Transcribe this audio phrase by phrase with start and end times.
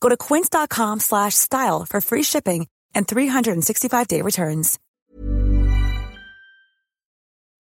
[0.00, 4.78] Go to quince.com slash style for free shipping and 365-day returns.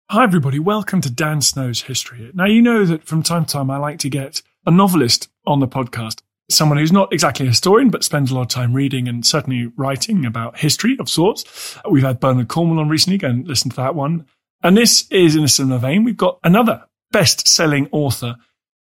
[0.09, 0.59] Hi, everybody.
[0.59, 3.99] Welcome to Dan Snow's History Now, you know that from time to time I like
[4.01, 8.31] to get a novelist on the podcast, someone who's not exactly a historian, but spends
[8.31, 11.79] a lot of time reading and certainly writing about history of sorts.
[11.89, 13.19] We've had Bernard Cornwell on recently.
[13.19, 14.27] Go and listen to that one.
[14.63, 16.05] And this is in a similar vein.
[16.05, 18.37] We've got another best selling author.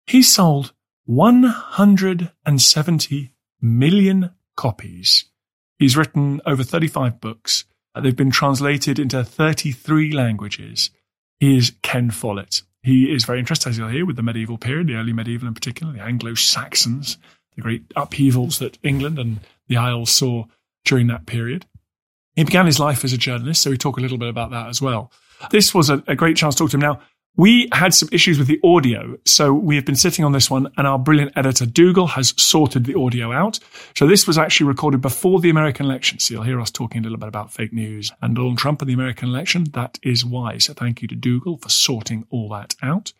[0.06, 0.72] He sold
[1.04, 5.26] 170 million copies.
[5.78, 7.64] He's written over 35 books.
[8.00, 10.90] They've been translated into 33 languages.
[11.38, 12.62] He is Ken Follett.
[12.82, 15.54] He is very interested, as you'll hear, with the medieval period, the early medieval in
[15.54, 17.18] particular, the Anglo Saxons,
[17.54, 20.44] the great upheavals that England and the Isles saw
[20.84, 21.66] during that period.
[22.36, 24.68] He began his life as a journalist, so we talk a little bit about that
[24.68, 25.12] as well.
[25.50, 26.80] This was a, a great chance to talk to him.
[26.80, 27.00] Now,
[27.40, 30.70] we had some issues with the audio, so we have been sitting on this one,
[30.76, 33.58] and our brilliant editor Dougal has sorted the audio out.
[33.96, 36.18] So this was actually recorded before the American election.
[36.18, 38.90] So you'll hear us talking a little bit about fake news and Donald Trump and
[38.90, 39.64] the American election.
[39.72, 40.58] That is why.
[40.58, 43.14] So thank you to Dougal for sorting all that out.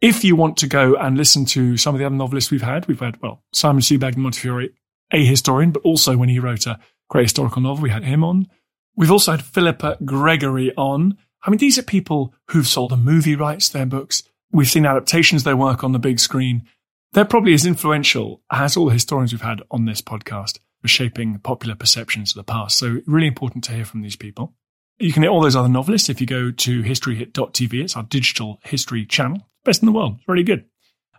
[0.00, 2.86] If you want to go and listen to some of the other novelists we've had,
[2.86, 4.68] we've had, well, Simon Sebag Montefiore,
[5.10, 6.78] a historian, but also when he wrote a
[7.10, 8.46] great historical novel, we had him on.
[8.94, 11.18] We've also had Philippa Gregory on.
[11.44, 14.22] I mean, these are people who've sold a movie rights to their books.
[14.52, 16.68] We've seen adaptations their work on the big screen.
[17.12, 21.38] They're probably as influential as all the historians we've had on this podcast for shaping
[21.38, 22.78] popular perceptions of the past.
[22.78, 24.54] So really important to hear from these people.
[24.98, 27.82] You can hear all those other novelists if you go to historyhit.tv.
[27.82, 29.48] It's our digital history channel.
[29.64, 30.16] Best in the world.
[30.18, 30.64] It's really good.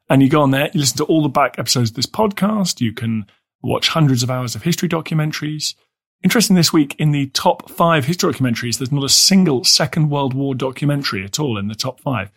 [0.10, 2.82] And you go on there, you listen to all the back episodes of this podcast.
[2.82, 3.26] You can
[3.62, 5.76] watch hundreds of hours of history documentaries.
[6.24, 10.34] Interesting this week in the top five history documentaries, there's not a single Second World
[10.34, 12.32] War documentary at all in the top five.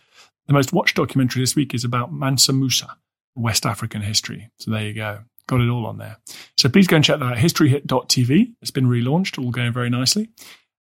[0.47, 2.97] The most watched documentary this week is about Mansa Musa,
[3.35, 4.49] West African history.
[4.59, 5.19] So there you go.
[5.47, 6.17] Got it all on there.
[6.57, 7.37] So please go and check that out.
[7.37, 8.55] Historyhit.tv.
[8.61, 10.29] It's been relaunched, all going very nicely.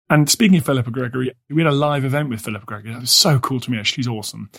[0.10, 2.94] And speaking of Philippa Gregory, we had a live event with Philippa Gregory.
[2.94, 3.84] That was so cool to me.
[3.84, 4.50] She's awesome.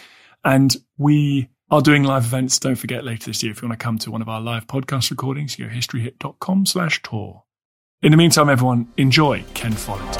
[0.45, 2.59] And we are doing live events.
[2.59, 4.67] Don't forget later this year, if you want to come to one of our live
[4.67, 7.46] podcast recordings, go historyhit.com slash tour.
[8.03, 10.17] In the meantime, everyone, enjoy Ken Follett.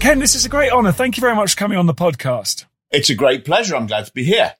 [0.00, 0.92] Ken, this is a great honor.
[0.92, 2.64] Thank you very much for coming on the podcast.
[2.90, 3.76] It's a great pleasure.
[3.76, 4.54] I'm glad to be here.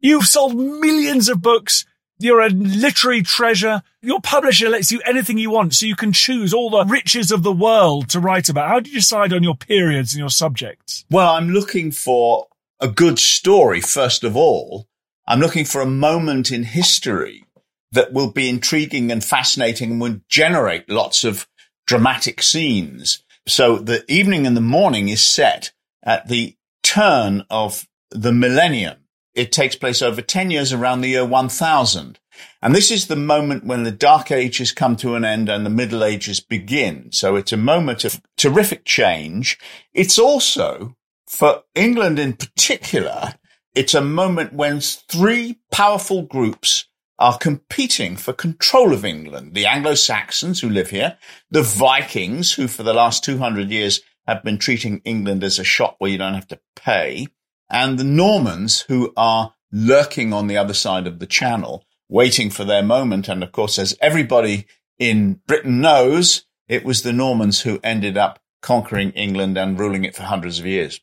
[0.00, 1.84] You've sold millions of books.
[2.18, 3.82] You're a literary treasure.
[4.02, 7.44] Your publisher lets you anything you want, so you can choose all the riches of
[7.44, 8.68] the world to write about.
[8.68, 11.04] How do you decide on your periods and your subjects?
[11.08, 12.48] Well, I'm looking for
[12.80, 14.88] a good story, first of all.
[15.28, 17.44] I'm looking for a moment in history
[17.92, 21.46] that will be intriguing and fascinating and will generate lots of
[21.86, 23.22] dramatic scenes.
[23.46, 25.72] So the evening and the morning is set
[26.02, 28.96] at the turn of the millennium.
[29.34, 32.18] It takes place over 10 years around the year 1000.
[32.62, 35.70] And this is the moment when the dark ages come to an end and the
[35.70, 37.10] middle ages begin.
[37.12, 39.58] So it's a moment of terrific change.
[39.92, 40.96] It's also
[41.28, 43.34] for England in particular,
[43.74, 46.86] it's a moment when three powerful groups
[47.18, 49.54] are competing for control of England.
[49.54, 51.18] The Anglo-Saxons who live here,
[51.50, 55.96] the Vikings who for the last 200 years have been treating England as a shop
[55.98, 57.26] where you don't have to pay,
[57.70, 62.64] and the Normans who are lurking on the other side of the channel, waiting for
[62.64, 63.28] their moment.
[63.28, 64.66] And of course, as everybody
[64.98, 70.14] in Britain knows, it was the Normans who ended up conquering England and ruling it
[70.14, 71.00] for hundreds of years.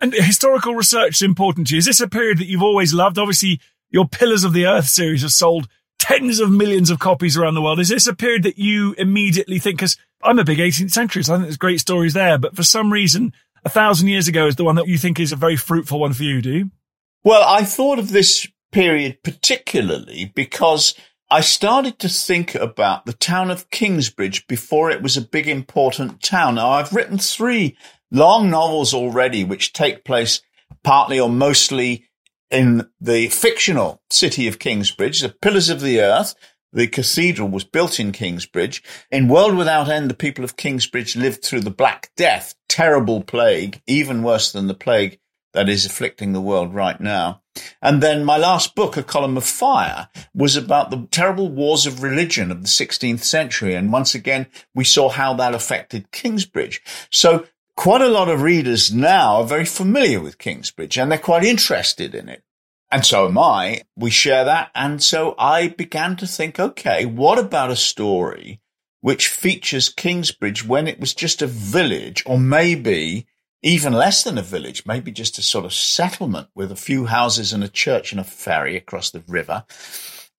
[0.00, 1.78] And historical research is important to you.
[1.78, 3.18] Is this a period that you've always loved?
[3.18, 3.60] Obviously,
[3.94, 5.68] your Pillars of the Earth series has sold
[6.00, 7.78] tens of millions of copies around the world.
[7.78, 11.32] Is this a period that you immediately think, because I'm a big 18th century, so
[11.32, 13.32] I think there's great stories there, but for some reason,
[13.64, 16.12] a thousand years ago is the one that you think is a very fruitful one
[16.12, 16.70] for you, do you?
[17.22, 20.96] Well, I thought of this period particularly because
[21.30, 26.20] I started to think about the town of Kingsbridge before it was a big important
[26.20, 26.56] town.
[26.56, 27.76] Now I've written three
[28.10, 30.42] long novels already, which take place
[30.82, 32.08] partly or mostly
[32.50, 36.34] in the fictional city of Kingsbridge, the Pillars of the Earth.
[36.72, 38.82] The cathedral was built in Kingsbridge.
[39.08, 43.80] In World Without End, the people of Kingsbridge lived through the Black Death, terrible plague,
[43.86, 45.20] even worse than the plague
[45.52, 47.40] that is afflicting the world right now.
[47.80, 52.02] And then my last book, A Column of Fire, was about the terrible wars of
[52.02, 53.74] religion of the 16th century.
[53.74, 56.82] And once again, we saw how that affected Kingsbridge.
[57.10, 57.46] So
[57.76, 62.14] quite a lot of readers now are very familiar with Kingsbridge and they're quite interested
[62.14, 62.42] in it.
[62.90, 63.82] And so am I.
[63.96, 64.70] We share that.
[64.74, 68.60] And so I began to think, okay, what about a story
[69.00, 73.26] which features Kingsbridge when it was just a village or maybe
[73.62, 77.52] even less than a village, maybe just a sort of settlement with a few houses
[77.52, 79.64] and a church and a ferry across the river.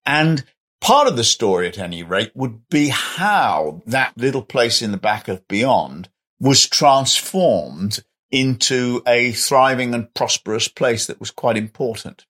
[0.06, 0.46] And
[0.80, 4.98] part of the story, at any rate, would be how that little place in the
[4.98, 6.10] back of Beyond
[6.40, 8.00] was transformed
[8.32, 12.26] into a thriving and prosperous place that was quite important.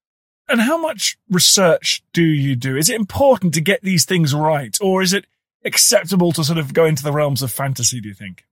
[0.47, 2.77] And how much research do you do?
[2.77, 5.25] Is it important to get these things right, or is it
[5.63, 8.43] acceptable to sort of go into the realms of fantasy, do you think?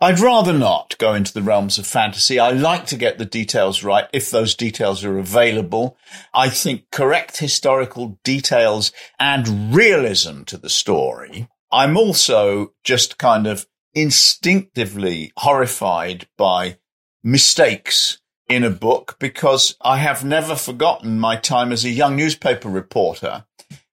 [0.00, 2.38] I'd rather not go into the realms of fantasy.
[2.38, 5.96] I like to get the details right if those details are available.
[6.34, 11.48] I think correct historical details add realism to the story.
[11.72, 13.66] I'm also just kind of
[13.96, 16.76] instinctively horrified by
[17.24, 22.68] mistakes in a book because I have never forgotten my time as a young newspaper
[22.68, 23.46] reporter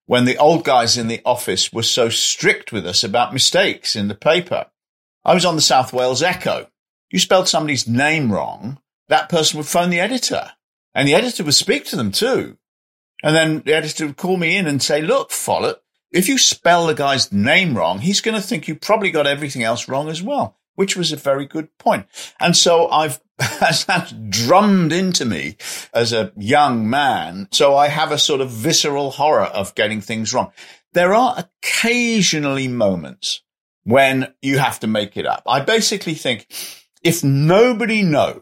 [0.06, 4.10] when the old guys in the office were so strict with us about mistakes in
[4.10, 4.68] the paper.
[5.24, 6.68] I was on the South Wales Echo.
[7.10, 10.52] You spelled somebody's name wrong, that person would phone the editor
[10.94, 12.58] and the editor would speak to them too.
[13.24, 15.82] And then the editor would call me in and say, look, Follett,
[16.14, 19.64] if you spell the guy's name wrong, he's going to think you probably got everything
[19.64, 22.06] else wrong as well, which was a very good point.
[22.40, 25.58] And so I've, that's drummed into me
[25.94, 27.48] as a young man.
[27.52, 30.52] So I have a sort of visceral horror of getting things wrong.
[30.94, 33.42] There are occasionally moments
[33.84, 35.44] when you have to make it up.
[35.48, 36.48] I basically think
[37.04, 38.42] if nobody knows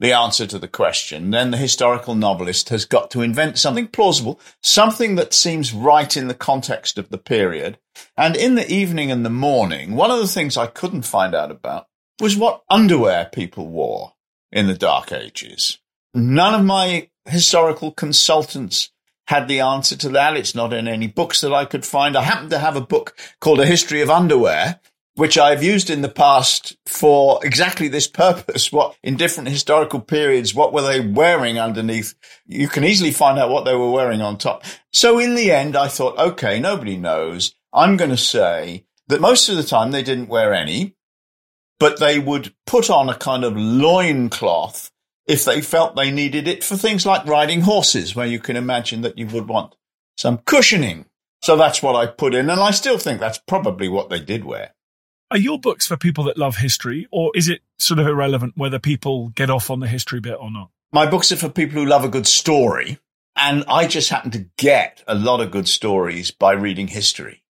[0.00, 4.40] the answer to the question, then the historical novelist has got to invent something plausible,
[4.62, 7.78] something that seems right in the context of the period.
[8.16, 11.50] And in the evening and the morning, one of the things I couldn't find out
[11.50, 11.86] about
[12.20, 14.14] was what underwear people wore
[14.50, 15.78] in the Dark Ages.
[16.12, 18.90] None of my historical consultants
[19.26, 20.36] had the answer to that.
[20.36, 22.16] It's not in any books that I could find.
[22.16, 24.80] I happened to have a book called A History of Underwear,
[25.16, 28.72] which I've used in the past for exactly this purpose.
[28.72, 32.14] What in different historical periods, what were they wearing underneath?
[32.46, 34.64] You can easily find out what they were wearing on top.
[34.92, 37.54] So in the end, I thought, okay, nobody knows.
[37.72, 40.96] I'm going to say that most of the time they didn't wear any,
[41.78, 44.90] but they would put on a kind of loincloth
[45.26, 49.00] if they felt they needed it for things like riding horses, where you can imagine
[49.02, 49.74] that you would want
[50.16, 51.06] some cushioning.
[51.42, 54.44] So that's what I put in, and I still think that's probably what they did
[54.44, 54.74] wear.
[55.30, 58.78] Are your books for people that love history, or is it sort of irrelevant whether
[58.78, 60.70] people get off on the history bit or not?
[60.92, 62.98] My books are for people who love a good story,
[63.34, 67.42] and I just happen to get a lot of good stories by reading history.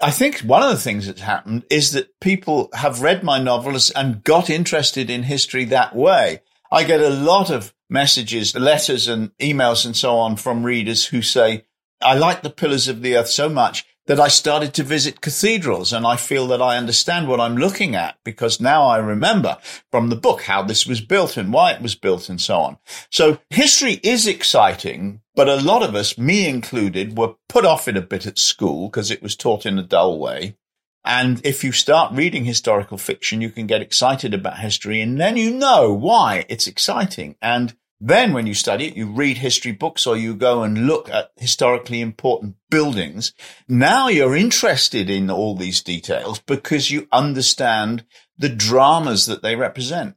[0.00, 3.90] I think one of the things that's happened is that people have read my novels
[3.90, 6.40] and got interested in history that way.
[6.70, 11.22] I get a lot of messages, letters and emails and so on from readers who
[11.22, 11.64] say,
[12.00, 15.92] I like the pillars of the earth so much that I started to visit cathedrals
[15.92, 19.58] and I feel that I understand what I'm looking at because now I remember
[19.90, 22.78] from the book how this was built and why it was built and so on.
[23.10, 27.98] So history is exciting, but a lot of us, me included, were put off it
[27.98, 30.56] a bit at school because it was taught in a dull way.
[31.04, 35.36] And if you start reading historical fiction, you can get excited about history and then
[35.36, 37.36] you know why it's exciting.
[37.42, 41.10] And then when you study it, you read history books or you go and look
[41.10, 43.32] at historically important buildings.
[43.68, 48.04] Now you're interested in all these details because you understand
[48.36, 50.14] the dramas that they represent.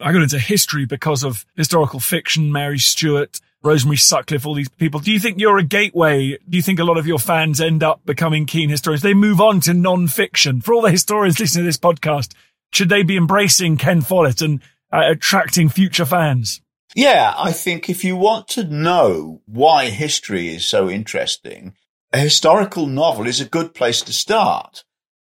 [0.00, 5.00] I got into history because of historical fiction, Mary Stewart, Rosemary Sutcliff, all these people.
[5.00, 6.38] Do you think you're a gateway?
[6.48, 9.02] Do you think a lot of your fans end up becoming keen historians?
[9.02, 10.62] They move on to non-fiction.
[10.62, 12.32] For all the historians listening to this podcast,
[12.72, 16.62] should they be embracing Ken Follett and uh, attracting future fans?
[16.94, 21.74] Yeah, I think if you want to know why history is so interesting,
[22.12, 24.84] a historical novel is a good place to start.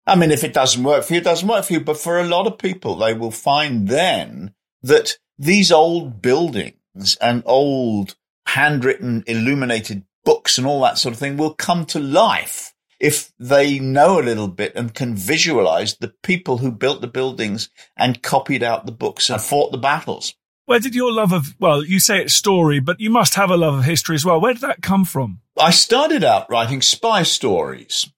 [0.07, 1.81] I mean, if it doesn't work for you, it doesn't work for you.
[1.81, 7.43] But for a lot of people, they will find then that these old buildings and
[7.47, 13.33] old handwritten, illuminated books and all that sort of thing will come to life if
[13.39, 18.23] they know a little bit and can visualize the people who built the buildings and
[18.23, 20.35] copied out the books and fought the battles.
[20.67, 23.57] Where did your love of, well, you say it's story, but you must have a
[23.57, 24.41] love of history as well.
[24.41, 25.41] Where did that come from?
[25.59, 28.11] I started out writing spy stories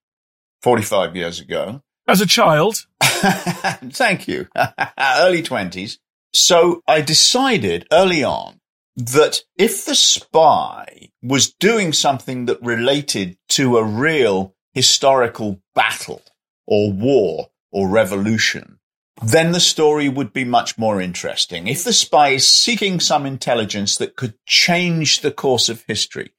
[0.63, 1.83] 45 years ago.
[2.07, 2.87] As a child?
[3.03, 4.47] Thank you.
[4.99, 5.99] Early 20s.
[6.33, 8.61] So I decided early on
[8.97, 16.23] that if the spy was doing something that related to a real historical battle
[16.67, 18.79] or war or revolution,
[19.23, 21.69] then the story would be much more interesting.
[21.69, 26.33] If the spy is seeking some intelligence that could change the course of history,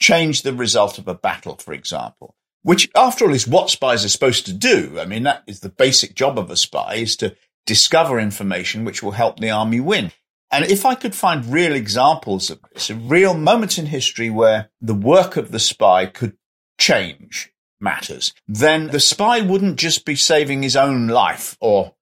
[0.00, 4.08] change the result of a battle, for example, which after all is what spies are
[4.08, 4.98] supposed to do.
[4.98, 7.36] I mean, that is the basic job of a spy is to
[7.66, 10.12] discover information which will help the army win.
[10.50, 14.94] And if I could find real examples of this, real moments in history where the
[14.94, 16.36] work of the spy could
[16.78, 21.94] change matters, then the spy wouldn't just be saving his own life or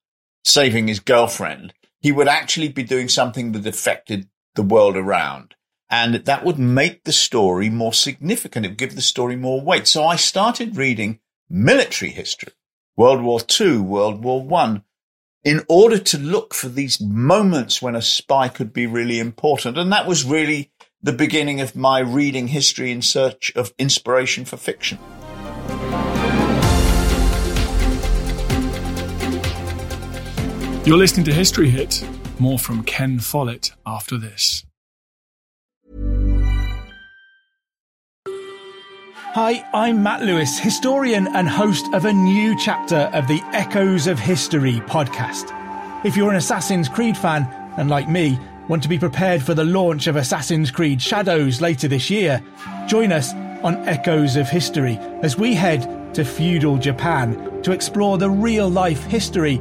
[0.45, 1.73] saving his girlfriend.
[2.01, 5.55] He would actually be doing something that affected the world around.
[5.89, 8.65] And that would make the story more significant.
[8.65, 9.87] It would give the story more weight.
[9.87, 11.21] So I started reading
[11.51, 12.55] military history,
[12.97, 14.85] World War II, World War One,
[15.45, 19.77] in order to look for these moments when a spy could be really important.
[19.77, 20.73] And that was really
[21.03, 24.99] the beginning of my reading history in search of inspiration for fiction.
[30.85, 32.05] You're listening to History Hit.
[32.41, 34.65] More from Ken Follett after this.
[39.07, 44.19] Hi, I'm Matt Lewis, historian and host of a new chapter of the Echoes of
[44.19, 45.55] History podcast.
[46.05, 47.45] If you're an Assassin's Creed fan,
[47.77, 48.37] and like me,
[48.67, 52.43] want to be prepared for the launch of Assassin's Creed Shadows later this year,
[52.89, 58.29] join us on Echoes of History as we head to feudal Japan to explore the
[58.29, 59.61] real life history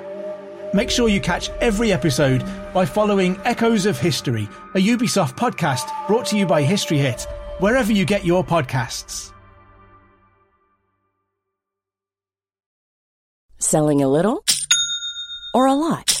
[0.73, 6.25] Make sure you catch every episode by following Echoes of History, a Ubisoft podcast brought
[6.27, 7.27] to you by History Hit,
[7.59, 9.33] wherever you get your podcasts.
[13.59, 14.45] Selling a little
[15.53, 16.20] or a lot?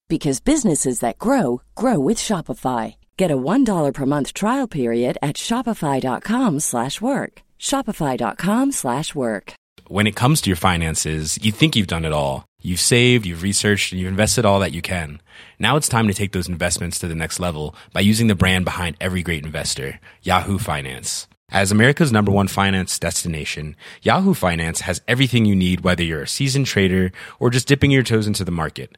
[0.11, 2.95] because businesses that grow grow with Shopify.
[3.17, 7.33] Get a $1 per month trial period at shopify.com/work.
[7.69, 9.53] shopify.com/work.
[9.97, 12.45] When it comes to your finances, you think you've done it all.
[12.61, 15.19] You've saved, you've researched, and you've invested all that you can.
[15.59, 18.65] Now it's time to take those investments to the next level by using the brand
[18.65, 21.27] behind every great investor, Yahoo Finance.
[21.49, 26.27] As America's number one finance destination, Yahoo Finance has everything you need whether you're a
[26.27, 28.97] seasoned trader or just dipping your toes into the market.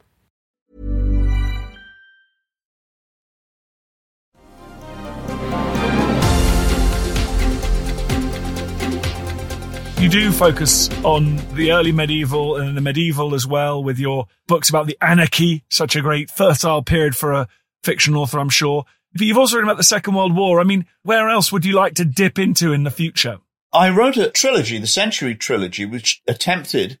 [10.01, 14.67] You do focus on the early medieval and the medieval as well with your books
[14.67, 17.47] about the anarchy, such a great fertile period for a
[17.83, 18.85] fiction author, I'm sure.
[19.13, 20.59] But you've also written about the Second World War.
[20.59, 23.41] I mean, where else would you like to dip into in the future?
[23.71, 26.97] I wrote a trilogy, the Century Trilogy, which attempted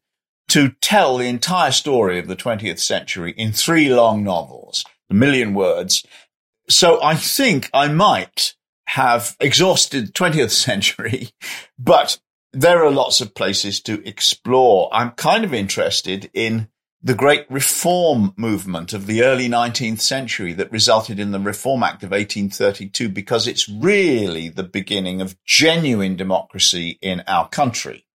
[0.49, 5.55] to tell the entire story of the 20th century in three long novels, a million
[5.55, 6.05] words.
[6.69, 8.53] So I think I might
[8.89, 11.31] have exhausted 20th century,
[11.79, 12.19] but
[12.53, 14.89] there are lots of places to explore.
[14.91, 16.67] I'm kind of interested in
[17.03, 22.03] the great reform movement of the early 19th century that resulted in the Reform Act
[22.03, 28.05] of 1832 because it's really the beginning of genuine democracy in our country.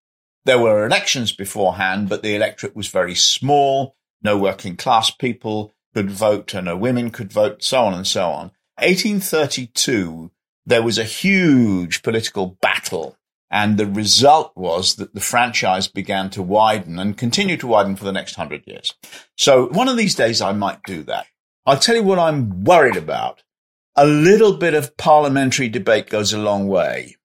[0.45, 3.95] There were elections beforehand, but the electorate was very small.
[4.21, 8.29] No working class people could vote and no women could vote, so on and so
[8.29, 8.51] on.
[8.77, 10.31] 1832,
[10.65, 13.16] there was a huge political battle
[13.49, 18.03] and the result was that the franchise began to widen and continue to widen for
[18.03, 18.93] the next hundred years.
[19.35, 21.27] So one of these days I might do that.
[21.65, 23.43] I'll tell you what I'm worried about.
[23.95, 27.15] A little bit of parliamentary debate goes a long way.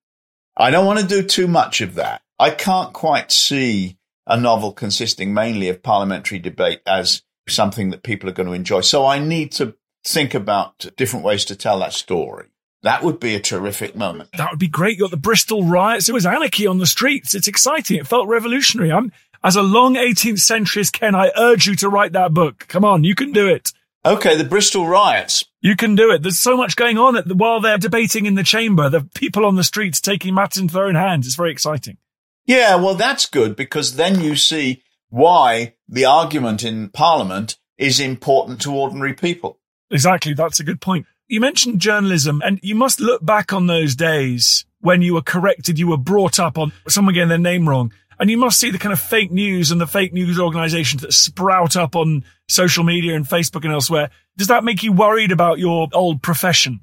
[0.57, 2.23] I don't want to do too much of that.
[2.39, 8.29] I can't quite see a novel consisting mainly of parliamentary debate as something that people
[8.29, 8.81] are going to enjoy.
[8.81, 9.75] So I need to
[10.05, 12.52] think about different ways to tell that story.
[12.83, 14.31] That would be a terrific moment.
[14.37, 14.97] That would be great.
[14.97, 16.09] You got the Bristol riots.
[16.09, 17.35] It was anarchy on the streets.
[17.35, 17.99] It's exciting.
[17.99, 18.91] It felt revolutionary.
[18.91, 19.13] I'm,
[19.45, 22.67] as a long 18th centuryist, Ken, I urge you to write that book.
[22.69, 23.73] Come on, you can do it.
[24.05, 25.45] Okay, the Bristol riots.
[25.61, 26.23] You can do it.
[26.23, 28.89] There's so much going on the, while they're debating in the chamber.
[28.89, 31.27] The people on the streets taking matters into their own hands.
[31.27, 31.99] It's very exciting.
[32.45, 38.61] Yeah, well, that's good because then you see why the argument in Parliament is important
[38.63, 39.61] to ordinary people.
[39.91, 40.35] Exactly.
[40.35, 41.07] That's a good point.
[41.33, 45.79] You mentioned journalism and you must look back on those days when you were corrected,
[45.79, 47.91] you were brought up on someone getting their name wrong.
[48.21, 51.15] And you must see the kind of fake news and the fake news organizations that
[51.15, 54.11] sprout up on social media and Facebook and elsewhere.
[54.37, 56.81] Does that make you worried about your old profession?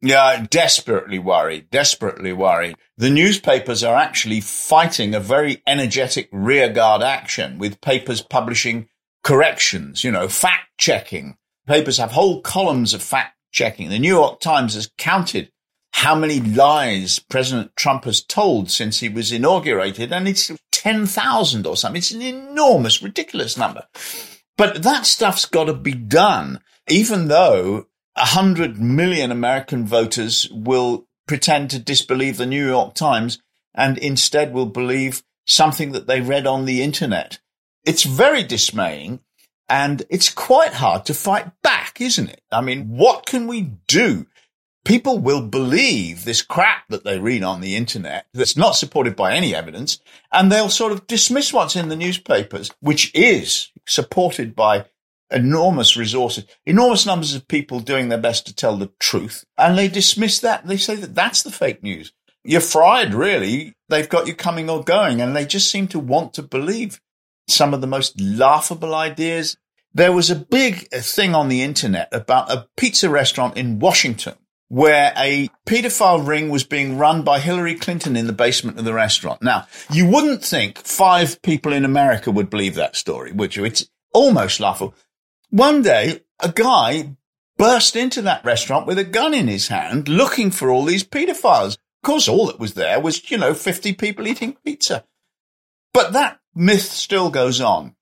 [0.00, 2.76] Yeah, desperately worried, desperately worried.
[2.96, 8.86] The newspapers are actually fighting a very energetic rearguard action with papers publishing
[9.24, 11.38] corrections, you know, fact checking.
[11.66, 13.88] Papers have whole columns of fact checking.
[13.88, 15.50] The New York Times has counted
[15.92, 21.76] how many lies President Trump has told since he was inaugurated, and it's 10,000 or
[21.76, 21.98] something.
[21.98, 23.86] It's an enormous, ridiculous number.
[24.58, 31.70] But that stuff's got to be done, even though 100 million American voters will pretend
[31.70, 33.40] to disbelieve the New York Times
[33.74, 37.38] and instead will believe something that they read on the internet.
[37.84, 39.20] It's very dismaying.
[39.68, 42.42] And it's quite hard to fight back, isn't it?
[42.52, 44.26] I mean, what can we do?
[44.84, 49.32] People will believe this crap that they read on the internet that's not supported by
[49.32, 49.98] any evidence,
[50.30, 54.84] and they'll sort of dismiss what's in the newspapers, which is supported by
[55.30, 59.44] enormous resources, enormous numbers of people doing their best to tell the truth.
[59.56, 60.66] And they dismiss that.
[60.66, 62.12] They say that that's the fake news.
[62.44, 63.74] You're fried, really.
[63.88, 67.00] They've got you coming or going, and they just seem to want to believe
[67.48, 69.56] some of the most laughable ideas.
[69.92, 74.34] There was a big thing on the internet about a pizza restaurant in Washington
[74.68, 78.94] where a pedophile ring was being run by Hillary Clinton in the basement of the
[78.94, 79.42] restaurant.
[79.42, 83.64] Now, you wouldn't think five people in America would believe that story, would you?
[83.64, 84.94] It's almost laughable.
[85.50, 87.14] One day, a guy
[87.56, 91.74] burst into that restaurant with a gun in his hand looking for all these pedophiles.
[91.74, 95.04] Of course, all that was there was, you know, 50 people eating pizza.
[95.92, 97.94] But that myth still goes on.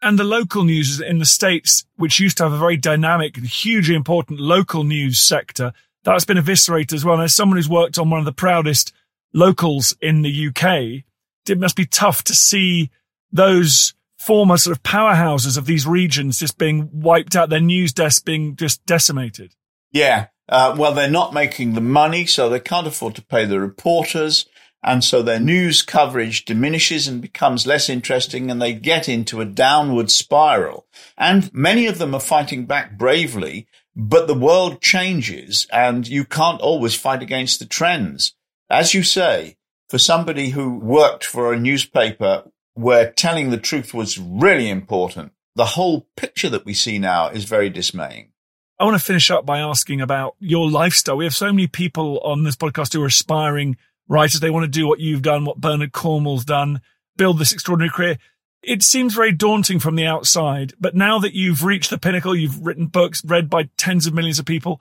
[0.00, 3.46] And the local news in the States, which used to have a very dynamic and
[3.46, 5.72] hugely important local news sector,
[6.04, 7.16] that's been eviscerated as well.
[7.16, 8.92] And as someone who's worked on one of the proudest
[9.32, 11.04] locals in the UK,
[11.48, 12.90] it must be tough to see
[13.32, 18.20] those former sort of powerhouses of these regions just being wiped out, their news desks
[18.20, 19.54] being just decimated.
[19.92, 20.26] Yeah.
[20.48, 24.46] Uh, well, they're not making the money, so they can't afford to pay the reporters.
[24.82, 29.44] And so their news coverage diminishes and becomes less interesting and they get into a
[29.44, 30.86] downward spiral.
[31.16, 36.60] And many of them are fighting back bravely, but the world changes and you can't
[36.60, 38.34] always fight against the trends.
[38.70, 39.56] As you say,
[39.88, 45.64] for somebody who worked for a newspaper where telling the truth was really important, the
[45.64, 48.30] whole picture that we see now is very dismaying.
[48.78, 51.16] I want to finish up by asking about your lifestyle.
[51.16, 53.76] We have so many people on this podcast who are aspiring
[54.08, 54.40] writers.
[54.40, 56.80] They want to do what you've done, what Bernard Cornwell's done,
[57.16, 58.18] build this extraordinary career.
[58.62, 62.66] It seems very daunting from the outside, but now that you've reached the pinnacle, you've
[62.66, 64.80] written books read by tens of millions of people.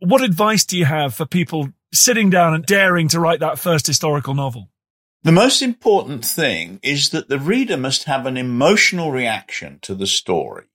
[0.00, 3.86] What advice do you have for people sitting down and daring to write that first
[3.86, 4.68] historical novel?
[5.22, 10.06] The most important thing is that the reader must have an emotional reaction to the
[10.06, 10.66] story.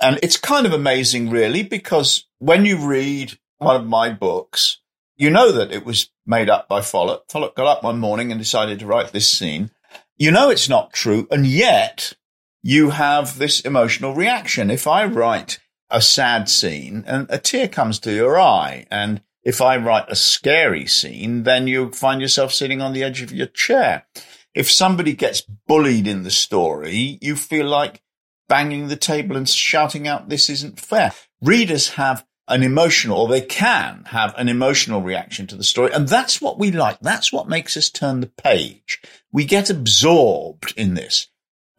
[0.00, 4.80] And it's kind of amazing, really, because when you read one of my books,
[5.18, 7.22] you know that it was made up by Follett.
[7.28, 9.70] Follett got up one morning and decided to write this scene.
[10.16, 12.14] You know it's not true, and yet
[12.62, 14.70] you have this emotional reaction.
[14.70, 15.58] If I write
[15.90, 20.16] a sad scene and a tear comes to your eye, and if I write a
[20.16, 24.06] scary scene, then you find yourself sitting on the edge of your chair.
[24.54, 28.02] If somebody gets bullied in the story, you feel like
[28.48, 31.12] banging the table and shouting out, this isn't fair.
[31.40, 35.92] Readers have an emotional, or they can have an emotional reaction to the story.
[35.92, 36.98] And that's what we like.
[37.00, 39.00] That's what makes us turn the page.
[39.32, 41.28] We get absorbed in this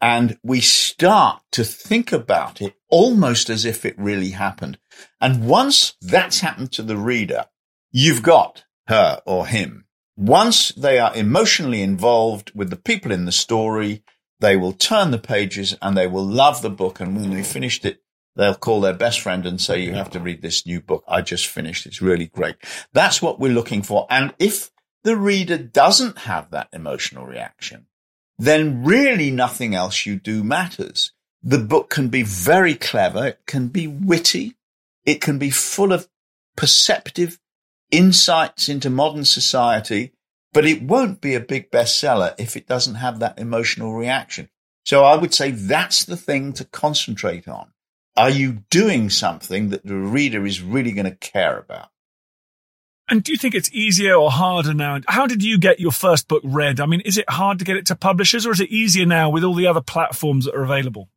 [0.00, 4.78] and we start to think about it almost as if it really happened.
[5.20, 7.46] And once that's happened to the reader,
[7.90, 9.84] you've got her or him.
[10.16, 14.02] Once they are emotionally involved with the people in the story,
[14.40, 17.00] they will turn the pages and they will love the book.
[17.00, 18.02] And when they've finished it,
[18.36, 21.04] they'll call their best friend and say, you have to read this new book.
[21.08, 21.86] I just finished.
[21.86, 22.56] It's really great.
[22.92, 24.06] That's what we're looking for.
[24.10, 24.70] And if
[25.02, 27.86] the reader doesn't have that emotional reaction,
[28.38, 31.12] then really nothing else you do matters.
[31.42, 33.26] The book can be very clever.
[33.28, 34.56] It can be witty.
[35.04, 36.08] It can be full of
[36.56, 37.38] perceptive
[37.90, 40.12] insights into modern society,
[40.52, 44.48] but it won't be a big bestseller if it doesn't have that emotional reaction.
[44.84, 47.72] So I would say that's the thing to concentrate on.
[48.16, 51.88] Are you doing something that the reader is really going to care about?
[53.08, 55.00] And do you think it's easier or harder now?
[55.08, 56.78] How did you get your first book read?
[56.78, 59.30] I mean, is it hard to get it to publishers or is it easier now
[59.30, 61.08] with all the other platforms that are available?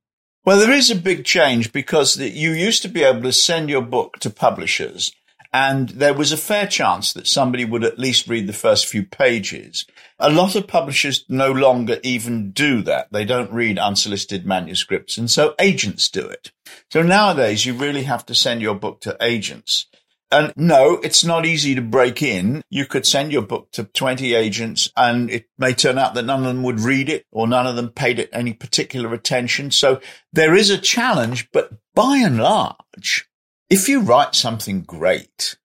[0.44, 3.84] Well, there is a big change because you used to be able to send your
[3.84, 5.14] book to publishers
[5.54, 9.06] and there was a fair chance that somebody would at least read the first few
[9.06, 9.86] pages.
[10.18, 13.12] A lot of publishers no longer even do that.
[13.12, 15.16] They don't read unsolicited manuscripts.
[15.16, 16.52] And so agents do it.
[16.92, 19.86] So nowadays you really have to send your book to agents.
[20.32, 22.64] And no, it's not easy to break in.
[22.72, 26.40] You could send your book to 20 agents and it may turn out that none
[26.40, 29.70] of them would read it or none of them paid it any particular attention.
[29.70, 33.30] So there is a challenge, but by and large,
[33.74, 35.58] if you write something great,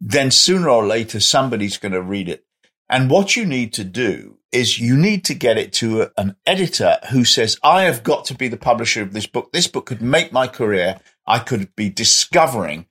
[0.00, 2.44] then sooner or later somebody's going to read it.
[2.90, 6.34] And what you need to do is you need to get it to a, an
[6.44, 9.52] editor who says, I have got to be the publisher of this book.
[9.52, 10.98] This book could make my career.
[11.28, 12.86] I could be discovering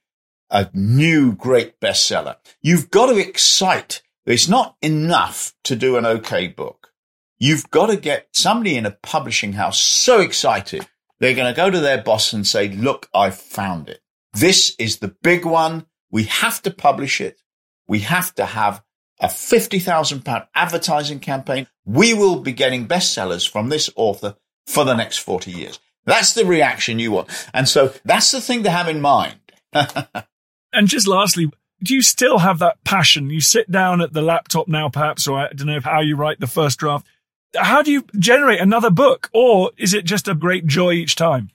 [0.49, 2.37] a new great bestseller.
[2.61, 4.01] You've got to excite.
[4.25, 6.93] It's not enough to do an okay book.
[7.37, 10.87] You've got to get somebody in a publishing house so excited.
[11.19, 13.99] They're going to go to their boss and say, look, I found it.
[14.33, 15.85] This is the big one.
[16.11, 17.41] We have to publish it.
[17.87, 18.83] We have to have
[19.19, 21.67] a 50,000 pound advertising campaign.
[21.85, 24.35] We will be getting bestsellers from this author
[24.65, 25.79] for the next 40 years.
[26.05, 27.29] That's the reaction you want.
[27.53, 29.39] And so that's the thing to have in mind.
[30.73, 31.49] And just lastly,
[31.81, 33.29] do you still have that passion?
[33.29, 36.39] You sit down at the laptop now, perhaps, or I don't know how you write
[36.39, 37.07] the first draft.
[37.55, 39.29] How do you generate another book?
[39.33, 41.49] Or is it just a great joy each time?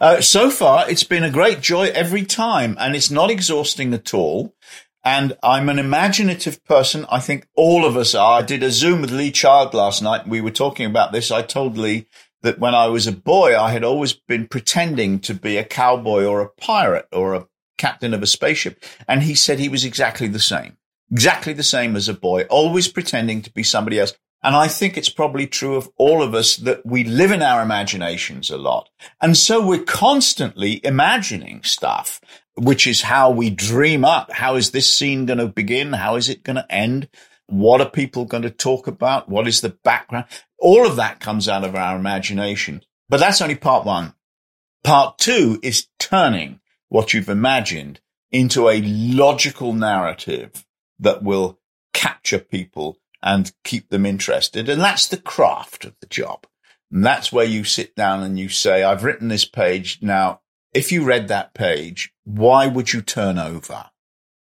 [0.00, 4.14] Uh, so far, it's been a great joy every time, and it's not exhausting at
[4.14, 4.54] all.
[5.04, 7.04] And I'm an imaginative person.
[7.10, 8.38] I think all of us are.
[8.38, 10.26] I did a Zoom with Lee Child last night.
[10.26, 11.30] We were talking about this.
[11.30, 12.06] I told Lee
[12.42, 16.24] that when I was a boy, I had always been pretending to be a cowboy
[16.24, 18.82] or a pirate or a captain of a spaceship.
[19.06, 20.78] And he said he was exactly the same,
[21.10, 24.14] exactly the same as a boy, always pretending to be somebody else.
[24.44, 27.62] And I think it's probably true of all of us that we live in our
[27.62, 28.90] imaginations a lot.
[29.22, 32.20] And so we're constantly imagining stuff,
[32.54, 34.30] which is how we dream up.
[34.30, 35.94] How is this scene going to begin?
[35.94, 37.08] How is it going to end?
[37.46, 39.30] What are people going to talk about?
[39.30, 40.26] What is the background?
[40.58, 42.82] All of that comes out of our imagination.
[43.08, 44.12] But that's only part one.
[44.82, 50.66] Part two is turning what you've imagined into a logical narrative
[50.98, 51.58] that will
[51.94, 54.68] capture people and keep them interested.
[54.68, 56.46] And that's the craft of the job.
[56.92, 59.98] And that's where you sit down and you say, I've written this page.
[60.02, 60.42] Now,
[60.74, 63.86] if you read that page, why would you turn over?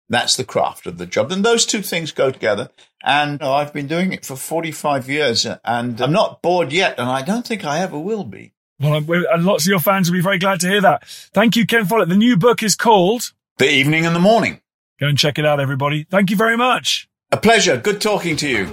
[0.10, 1.32] That's the craft of the job.
[1.32, 2.70] And those two things go together.
[3.04, 7.00] And I've been doing it for 45 years and I'm not bored yet.
[7.00, 8.54] And I don't think I ever will be.
[8.80, 11.06] Well, and lots of your fans will be very glad to hear that.
[11.08, 12.10] Thank you, Ken Follett.
[12.10, 14.60] The new book is called The Evening and the Morning.
[15.00, 16.04] Go and check it out, everybody.
[16.04, 17.08] Thank you very much.
[17.34, 17.78] A pleasure.
[17.78, 18.66] Good talking to you.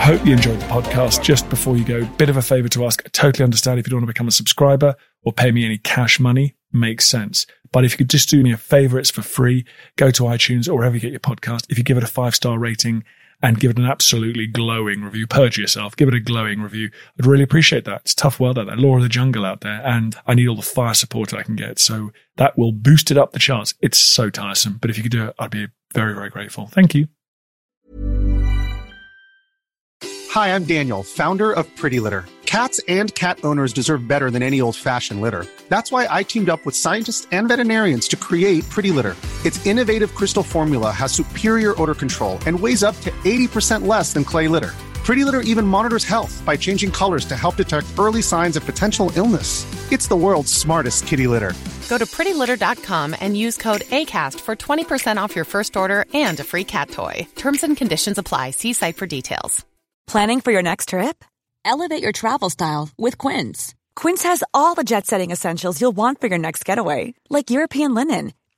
[0.00, 1.22] Hope you enjoyed the podcast.
[1.22, 3.02] Just before you go, bit of a favor to ask.
[3.04, 5.76] I totally understand if you don't want to become a subscriber or pay me any
[5.76, 6.56] cash money.
[6.72, 7.46] Makes sense.
[7.70, 9.66] But if you could just do me a favor, it's for free.
[9.96, 11.66] Go to iTunes or wherever you get your podcast.
[11.68, 13.04] If you give it a five star rating
[13.42, 16.90] and give it an absolutely glowing review, purge yourself, give it a glowing review.
[17.18, 18.02] I'd really appreciate that.
[18.02, 20.56] It's tough world out there, law of the jungle out there, and I need all
[20.56, 21.78] the fire support I can get.
[21.78, 23.74] So that will boost it up the charts.
[23.80, 24.78] It's so tiresome.
[24.80, 26.66] But if you could do it, I'd be very, very grateful.
[26.66, 27.08] Thank you.
[30.32, 32.24] Hi, I'm Daniel, founder of Pretty Litter.
[32.46, 35.46] Cats and cat owners deserve better than any old fashioned litter.
[35.68, 39.14] That's why I teamed up with scientists and veterinarians to create Pretty Litter.
[39.44, 44.24] Its innovative crystal formula has superior odor control and weighs up to 80% less than
[44.24, 44.72] clay litter.
[45.04, 49.10] Pretty Litter even monitors health by changing colors to help detect early signs of potential
[49.16, 49.66] illness.
[49.90, 51.52] It's the world's smartest kitty litter.
[51.88, 56.44] Go to prettylitter.com and use code ACAST for 20% off your first order and a
[56.44, 57.26] free cat toy.
[57.34, 58.52] Terms and conditions apply.
[58.52, 59.64] See site for details.
[60.06, 61.24] Planning for your next trip?
[61.64, 63.74] Elevate your travel style with Quince.
[63.96, 67.94] Quince has all the jet setting essentials you'll want for your next getaway, like European
[67.94, 68.32] linen,